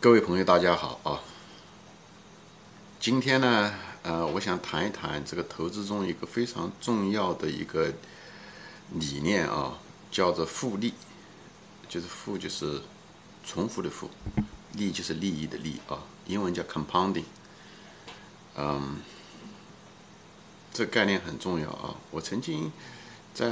[0.00, 1.18] 各位朋友，大家好啊！
[3.00, 3.74] 今天呢，
[4.04, 7.92] 呃，我想谈一谈这个投资中一个非常重要的一个
[8.92, 9.76] 理念啊，
[10.08, 10.94] 叫做复利，
[11.88, 12.80] 就是复就是
[13.44, 14.08] 重复的复，
[14.74, 17.24] 利就是利益的利啊，英文叫 compounding。
[18.56, 18.98] 嗯，
[20.72, 21.96] 这概念很重要啊！
[22.12, 22.70] 我曾经
[23.34, 23.48] 在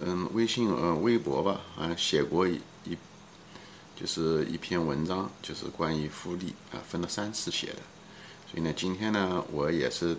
[0.00, 2.60] 嗯微信呃微博吧啊写过一。
[4.00, 7.82] 就是一篇文章，就是关于复利啊，分了三次写的。
[8.50, 10.16] 所以呢，今天呢，我也是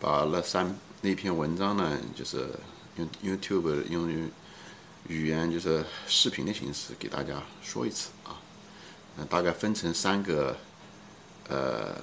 [0.00, 2.48] 把那三那篇文章呢，就是
[2.96, 4.10] 用 YouTube 用
[5.08, 8.40] 语言，就是视频的形式给大家说一次啊。
[9.14, 10.56] 那大概分成三个，
[11.48, 11.96] 呃，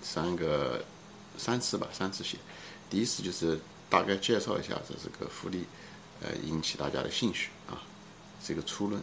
[0.00, 0.84] 三个
[1.36, 2.38] 三次吧，三次写。
[2.88, 3.58] 第一次就是
[3.90, 5.64] 大概介绍一下这是个复利，
[6.20, 7.82] 呃，引起大家的兴趣啊。
[8.46, 9.02] 这个初论，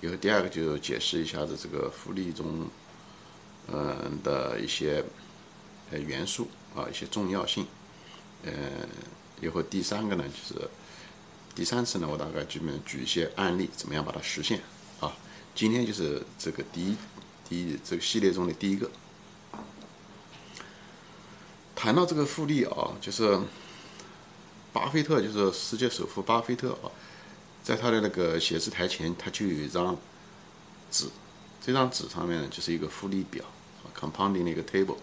[0.00, 2.66] 以后第二个就解释一下子这个复利中，
[3.68, 5.04] 嗯的一些
[5.90, 7.66] 呃元素啊，一些重要性，
[8.42, 8.52] 呃，
[9.42, 10.66] 以后第三个呢就是
[11.54, 14.62] 第三次呢，我大概基本举一些案例，怎么样把它实现
[14.98, 15.12] 啊？
[15.54, 16.96] 今天就是这个第一
[17.46, 18.90] 第一这个系列中的第一个，
[21.76, 23.38] 谈到这个复利啊，就是
[24.72, 26.88] 巴菲特，就是世界首富巴菲特啊。
[27.62, 29.96] 在他的那个写字台前，他就有一张
[30.90, 31.06] 纸，
[31.60, 33.44] 这张纸上面呢就是一个复利表
[33.98, 34.96] ，compounding 的一个 table。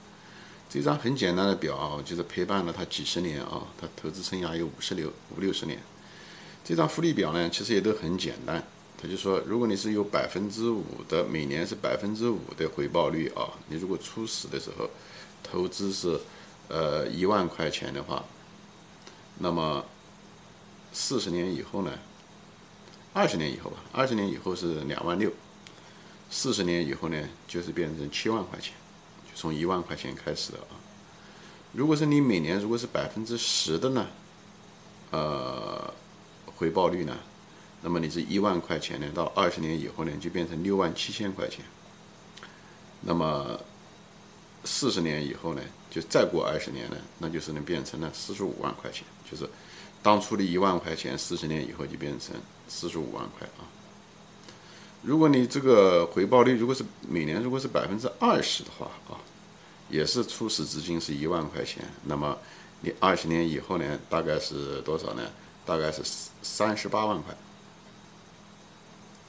[0.69, 5.79] 这张很简单的表啊，就是陪伴了他几十年啊，他投资生涯有五十六五六十年。
[6.65, 8.61] 这张复利表呢，其实也都很简单。
[9.01, 14.89] 他就说，如果你是有百分之五的每年是百分之五的回报率啊，你如果初始的时候
[15.41, 16.19] 投资是
[16.67, 18.25] 呃一万块钱的话，
[19.37, 19.85] 那么
[20.91, 21.91] 四十年以后呢？
[23.17, 25.31] 二十年以后吧，二十年以后是两万六，
[26.29, 28.73] 四十年以后呢，就是变成七万块钱，
[29.25, 30.77] 就从一万块钱开始的啊。
[31.73, 34.05] 如果是你每年如果是百分之十的呢，
[35.09, 35.91] 呃，
[36.45, 37.17] 回报率呢，
[37.81, 41.65] 那么你这一万块钱呢，到二十年以后呢，就变成六万七千块钱。
[43.01, 43.59] 那么
[44.63, 49.49] 四十年以后呢，就再过二十年呢，那就是能变成了四十五万块钱，就是
[50.01, 52.35] 当初的一万块钱，四十年以后就变成。
[52.69, 53.63] 四十五万块啊！
[55.01, 59.15] 如果你这个回报率如果是每年如果是百分之二十的话啊，
[59.89, 62.37] 也是初始资金是一万块钱，那么
[62.81, 65.31] 你二十年以后呢，大概是多少呢？
[65.65, 66.01] 大概是
[66.41, 67.33] 三十八万块，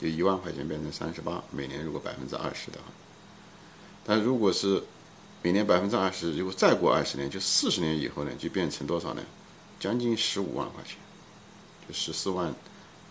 [0.01, 2.87] 就一万块钱变成三十八，每年如果百分之二十的话，
[4.05, 4.83] 但如果是
[5.45, 9.23] 每年百分之二十，如果再过二十年，就四十年以后呢，就变成多少呢？
[9.79, 10.97] 将近十五万块钱，
[11.87, 12.55] 就十四万。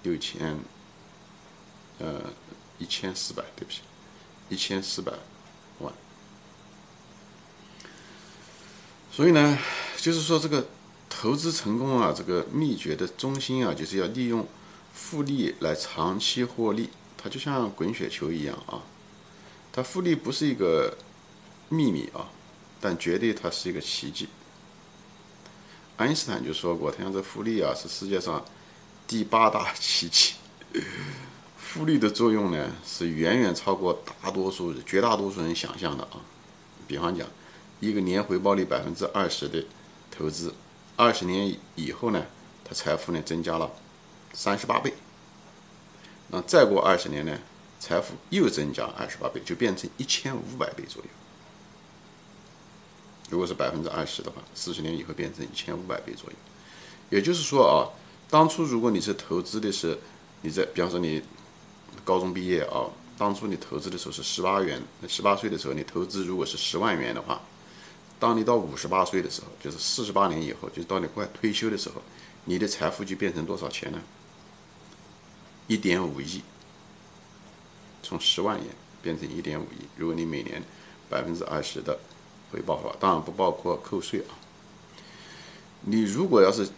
[0.03, 0.57] 六千，
[1.97, 2.31] 呃，
[2.77, 3.81] 一千四百，对不起，
[4.47, 5.11] 一千四百
[5.79, 5.91] 万。
[9.11, 9.57] 所以呢，
[9.97, 10.67] 就是说这个
[11.09, 14.47] 投资成功啊，这个秘诀的中心啊，就是要利用
[14.93, 16.91] 复利来长期获利。
[17.17, 18.83] 它就像滚雪球一样啊，
[19.73, 20.95] 它复利不是一个
[21.67, 22.29] 秘密啊，
[22.79, 24.29] 但绝对它是一个奇迹。
[25.97, 28.43] 爱因斯坦就说过，他讲这复利啊，是世界上。
[29.07, 30.33] 第八大奇迹，
[31.57, 36.19] 复利的作用呢是远远超过大多数绝大多数人想象的啊。
[36.85, 37.25] 比方讲，
[37.79, 39.63] 一个年回报率百分之二十的
[40.11, 40.53] 投资，
[40.97, 42.25] 二十年以后呢，
[42.65, 43.71] 他财富呢增加了
[44.33, 44.93] 三十八倍。
[46.27, 47.39] 那再过二十年呢，
[47.79, 51.09] 财富又增加二十八倍，就变成一千五百倍左右。
[53.29, 56.35] 如果是百分之二十的话，四十年以后变成一千五百倍左右。
[57.09, 57.89] 也就是说啊。
[58.29, 59.97] 当初如果你是投资的是，
[60.41, 61.21] 你在比方说你
[62.03, 67.41] 高中毕业啊，当初你投资的时候是十八元，十八岁的时候你投资如果是十万元的话，
[68.19, 72.01] 当你到五十八岁的时候，就是四十八年以后，就是到你快退休的时候，
[72.43, 74.01] 你的财富就变成多少钱呢？
[75.67, 76.41] 一点五亿，
[78.03, 78.67] 从十万元
[79.01, 79.85] 变成一点五亿。
[79.95, 80.61] 如果你每年
[81.09, 81.97] 百分之二十的
[82.51, 84.33] 回报的话，当然不包括扣税啊。
[85.81, 86.69] 你如果要是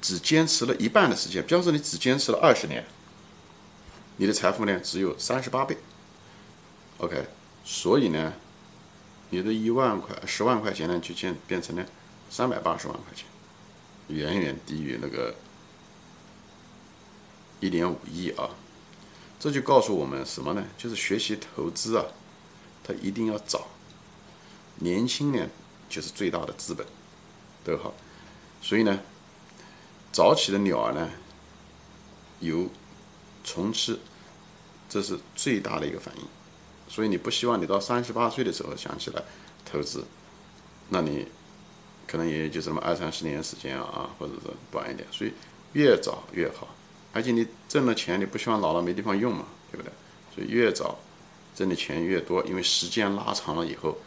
[0.00, 2.84] 只坚持了一半的时间，比方说你只坚持了二十年，
[4.16, 5.76] 你的财富呢只有三十八倍。
[6.98, 7.26] OK，
[7.64, 8.32] 所以呢，
[9.30, 11.86] 你的一万块、十万块钱呢就变变成了
[12.28, 13.26] 三百八十万块钱，
[14.08, 15.34] 远远低于那个
[17.60, 18.50] 一点五亿啊。
[19.40, 20.64] 这就告诉我们什么呢？
[20.76, 22.04] 就是学习投资啊，
[22.82, 23.68] 它一定要早，
[24.78, 25.46] 年轻呢
[25.88, 26.86] 就是最大的资本，
[27.64, 27.94] 都好。
[28.62, 28.98] 所以呢。
[30.10, 31.10] 早起的鸟儿呢，
[32.40, 32.66] 有
[33.44, 33.96] 虫吃，
[34.88, 36.24] 这是最大的一个反应。
[36.88, 39.22] 所以你不希望你到三十八岁的时候想起来
[39.70, 40.02] 投资，
[40.88, 41.28] 那你
[42.06, 44.40] 可能也就这么二三十年时间啊，或者是
[44.72, 45.06] 短一点。
[45.12, 45.32] 所以
[45.74, 46.74] 越早越好，
[47.12, 49.92] 而且你挣了钱，你不希望老了没地方用嘛，对不对？
[50.34, 50.98] 所以越早
[51.54, 53.98] 挣的钱越多，因为时间拉长了以后，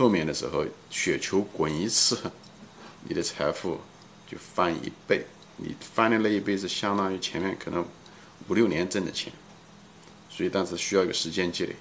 [0.00, 2.18] 后面的时候雪球滚一次，
[3.06, 3.78] 你的财富
[4.26, 5.26] 就翻一倍。
[5.58, 7.84] 你翻的那一倍是相当于前面可能
[8.48, 9.30] 五六年挣的钱，
[10.30, 11.76] 所以但是需要一个时间积累。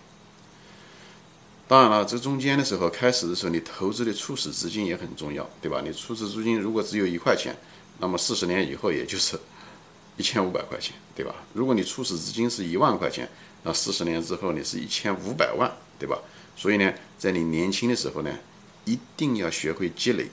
[1.66, 5.82] 当然了，这中间的时候，开始的时候，你投资的初始资金也很重要，对吧？
[5.82, 7.56] 你初始资金如果只有一块钱，
[8.00, 9.40] 那么四十年以后也就是
[10.18, 11.34] 一千五百块钱，对吧？
[11.54, 13.30] 如果你初始资金是一万块钱，
[13.64, 16.20] 那四十年之后你是一千五百万，对吧？
[16.60, 18.38] 所以呢，在你年轻的时候呢，
[18.84, 20.30] 一定要学会积累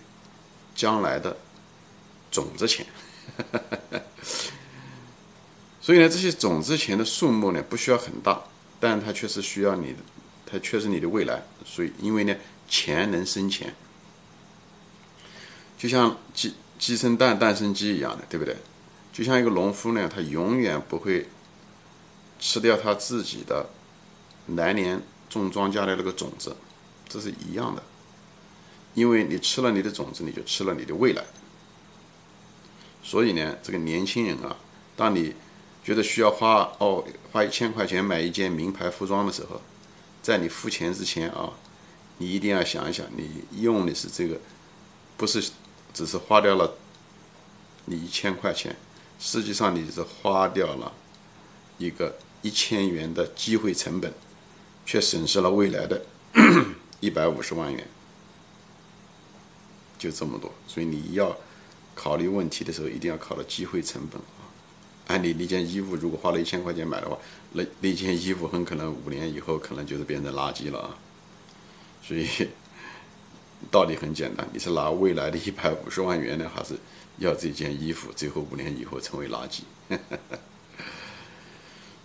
[0.75, 1.37] 将来的
[2.33, 2.85] 种子钱。
[5.81, 8.43] 所以呢，这些种子钱的数目呢，不需要很大，
[8.81, 9.99] 但它确实需要你的。
[10.49, 12.35] 它确实你的未来，所以因为呢，
[12.69, 13.75] 钱能生钱，
[15.79, 18.57] 就像鸡鸡生蛋，蛋生鸡一样的，对不对？
[19.13, 21.29] 就像一个农夫呢，他永远不会
[22.39, 23.71] 吃掉他自己的
[24.55, 26.57] 来年种庄稼的那个种子，
[27.09, 27.83] 这是一样的。
[28.95, 31.25] 因为你吃了你的种子，你就吃了你的未来。
[33.03, 34.57] 所以呢，这个年轻人啊，
[34.97, 35.35] 当你
[35.85, 39.61] 觉得需要花哦花一千块钱买一件名牌服装的时候，
[40.23, 41.53] 在你付钱之前啊，
[42.19, 44.41] 你一定要想一想，你用的是这个，
[45.17, 45.51] 不是
[45.93, 46.75] 只是花掉了
[47.85, 48.75] 你一千块钱，
[49.21, 50.93] 实际上你是花掉了
[51.79, 54.13] 一个一千元的机会成本，
[54.87, 56.01] 却损失了未来的
[57.01, 57.87] 一百五十万元，
[59.99, 60.51] 就这么多。
[60.67, 61.37] 所以你要
[61.95, 64.47] 考虑问题的时候，一定要考虑机会成本啊。
[65.09, 67.19] 按你那件衣服，如果花了一千块钱买的话，
[67.53, 70.97] 那那件衣服很可能五年以后可能就是变成垃圾了啊。
[72.03, 72.29] 所以
[73.71, 76.75] 道理很简单，你是拿未来的一百五十万元呢，还是
[77.19, 79.63] 要这件衣服最后五年以后成为垃圾？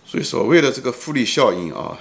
[0.06, 1.98] 所以所谓的这个复利效应啊，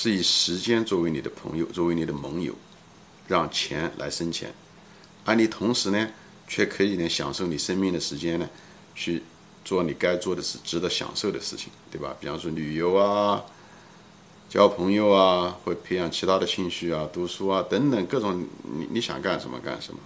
[0.00, 2.54] 是以时间作为你的朋友，作为你的盟友，
[3.26, 4.54] 让钱来生钱，
[5.24, 6.08] 而你同时呢？
[6.46, 8.48] 却可以呢享受你生命的时间呢，
[8.94, 9.24] 去
[9.64, 12.16] 做你该做的事，值得享受的事情，对吧？
[12.20, 13.44] 比方说旅游啊，
[14.48, 19.98] 交朋友啊，或培养其他的兴趣啊，读书啊等等各种你你想干什么干什么，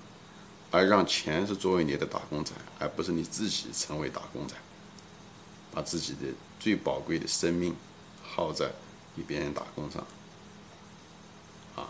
[0.70, 4.54] 而让钱是作为你的打工仔，而不是你自己成为打工仔，
[5.70, 6.28] 把自己的
[6.58, 7.76] 最宝贵的生命
[8.22, 8.70] 耗在
[9.16, 10.04] 给别人打工上。
[11.76, 11.88] 啊，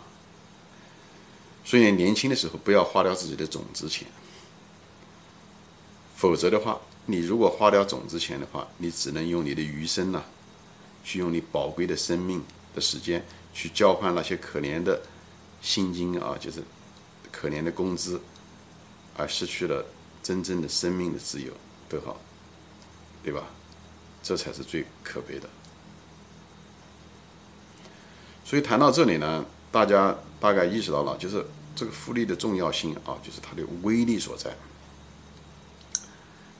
[1.63, 4.07] 所以年轻的时候不要花掉自己的种子钱。
[6.15, 10.23] 否则的话，你如果花掉种子钱的话，你只能用你的余生呐，
[11.03, 12.43] 去用你宝贵的生命
[12.73, 15.01] 的时间去交换那些可怜的
[15.61, 16.63] 薪金啊，就是
[17.31, 18.21] 可怜的工资，
[19.17, 19.85] 而失去了
[20.21, 21.51] 真正的生命的自由，
[21.89, 22.17] 都好，
[23.21, 23.43] 对吧？
[24.23, 25.49] 这才是最可悲的。
[28.45, 31.45] 所以谈到这里呢，大家大概意识到了，就是
[31.75, 34.55] 这个复利的重要性啊，就是它的威力所在。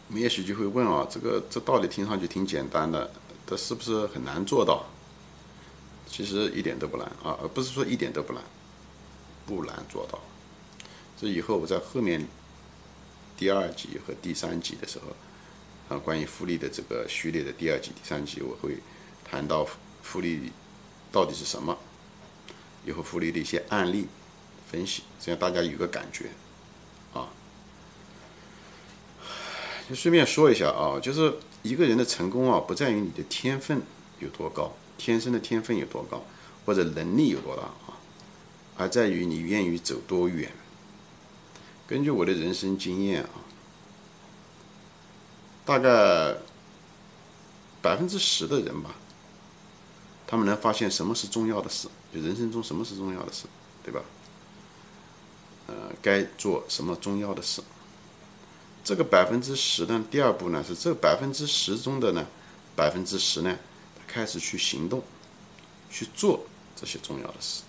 [0.07, 3.11] 我们也许就会问啊，这个这道理听上去挺简单的，
[3.45, 4.85] 这是不是很难做到？
[6.07, 8.43] 其实一点都不难啊，而不是说一点都不难，
[9.45, 10.19] 不难做到。
[11.19, 12.27] 这以后我在后面
[13.35, 18.77] 第二集和第三集的时候，啊，关于复利的这个序列的第二集、第三集，我会
[19.23, 19.67] 谈到
[20.03, 20.51] 复利
[21.13, 21.77] 到底是什么，
[22.85, 24.07] 以后复利的一些案例
[24.69, 26.31] 分析，这样大家有个感觉。
[27.13, 27.29] 啊
[29.87, 33.81] 就顺便说一下啊，就是一个人的成功啊，不在于你的天分
[34.19, 36.23] 有多高，天生的天分有多高，
[36.65, 37.99] 或者能力有多大啊，
[38.77, 40.51] 而在于你愿意走多远。
[41.85, 43.43] 根据我的人生经验啊，
[45.65, 46.37] 大概
[47.81, 48.95] 百分之十的人吧，
[50.25, 53.45] 他们能发现什么是重要的事，就人生中什么是重要的事，
[53.83, 54.01] 对吧？
[55.67, 57.61] 呃，该做什么重要的事。
[58.83, 62.25] 这个百分之十呢，第二步呢是这百分之十中的呢
[62.75, 63.57] 百分之十呢，
[63.95, 65.01] 他开始去行动，
[65.89, 67.63] 去做这些重要的事。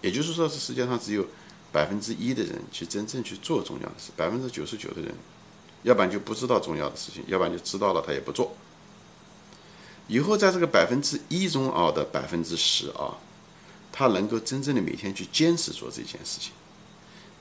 [0.00, 1.26] 也就是说，是世界上只有
[1.70, 5.14] 百分之一的人去真正去做重要的事，百分之九十九的人，
[5.82, 8.56] 要不然就不知道重要的事情，要不然就知道了他也不做。
[10.10, 13.16] 以后在这个百分之一中啊的百分之十啊，
[13.92, 16.50] 他能够真正的每天去坚持做这件事情。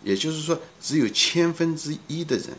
[0.04, 2.56] 也就是说，只有千分之一的人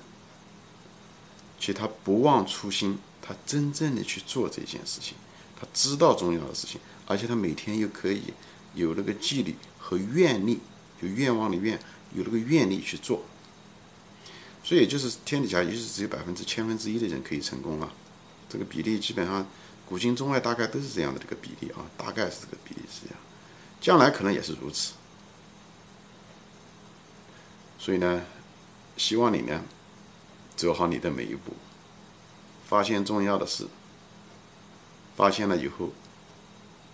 [1.61, 5.15] 其实他不忘初心，他真正的去做这件事情，
[5.59, 8.35] 他知道重要的事情，而且他每天又可以
[8.75, 10.59] 有那个纪律和愿力，
[11.01, 11.79] 就愿望的愿，
[12.13, 13.23] 有那个愿力去做。
[14.65, 17.91] 所以就是天底下也是只有百分之千分之一的人可以成功啊，
[18.49, 19.47] 这个比例基本上
[19.91, 23.21] 古今中外大概都是这样的这个比例啊，大概是这个比例是这样，
[23.81, 24.95] 将来可能也是如此。
[27.77, 28.23] 所以呢，
[28.97, 29.63] 希望你呢。
[30.57, 31.55] 走好你的每一步，
[32.69, 33.67] 发现重要的事，
[35.17, 35.91] 发现了以后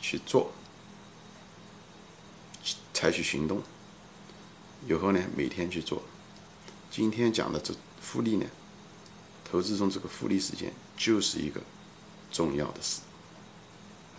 [0.00, 0.52] 去做，
[2.94, 3.60] 采取行动，
[4.86, 6.00] 以后呢每天去做。
[6.92, 8.46] 今天讲的这复利呢，
[9.44, 11.60] 投资中这个复利时间就是一个
[12.36, 13.00] 重要的事，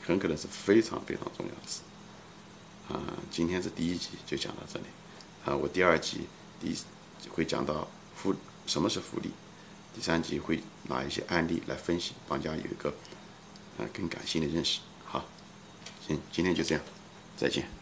[0.03, 1.81] 很可能是非常非常重要的事。
[2.91, 2.97] 啊，
[3.29, 4.85] 今天是第一集就讲到这里，
[5.45, 6.21] 啊，我第二集
[6.59, 6.75] 第
[7.29, 8.33] 会讲到复。
[8.65, 9.29] 什么是复利？
[9.93, 12.89] 第三集会拿一些案例来分析，帮大家有一个
[13.77, 14.79] 啊更感性的认识。
[15.05, 15.23] 好，
[16.05, 16.83] 行，今天就这样，
[17.37, 17.76] 再见。